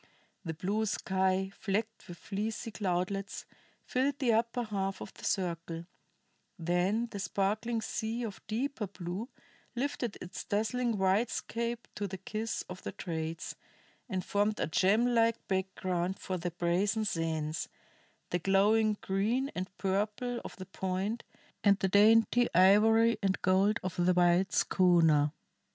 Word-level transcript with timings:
The 0.43 0.55
blue 0.55 0.87
sky, 0.87 1.51
flecked 1.53 2.07
with 2.07 2.17
fleecy 2.17 2.71
cloudlets, 2.71 3.45
filled 3.85 4.17
the 4.17 4.33
upper 4.33 4.63
half 4.63 4.99
of 4.99 5.13
the 5.13 5.23
circle; 5.25 5.85
then 6.57 7.05
the 7.11 7.19
sparkling 7.19 7.81
sea 7.83 8.23
of 8.23 8.41
deeper 8.47 8.87
blue 8.87 9.29
lifted 9.75 10.17
its 10.19 10.43
dazzling 10.43 10.93
whitecaps 10.93 11.87
to 11.93 12.07
the 12.07 12.17
kiss 12.17 12.63
of 12.63 12.81
the 12.81 12.93
trades 12.93 13.55
and 14.09 14.25
formed 14.25 14.59
a 14.59 14.65
gem 14.65 15.05
like 15.05 15.47
background 15.47 16.17
for 16.17 16.35
the 16.39 16.49
brazen 16.49 17.05
sands, 17.05 17.69
the 18.31 18.39
glowing 18.39 18.97
green 19.01 19.51
and 19.53 19.69
purple 19.77 20.41
of 20.43 20.55
the 20.55 20.65
Point, 20.65 21.23
and 21.63 21.77
the 21.77 21.87
dainty 21.87 22.47
ivory 22.55 23.19
and 23.21 23.39
gold 23.43 23.79
of 23.83 24.03
the 24.03 24.13
white 24.15 24.51
schooner. 24.51 25.31